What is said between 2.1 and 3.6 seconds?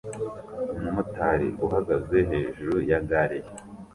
hejuru ya gare ye